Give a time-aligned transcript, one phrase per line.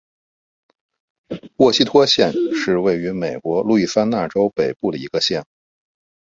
[1.57, 5.45] 沃希托县是位于美国路易斯安那州北部的一个县。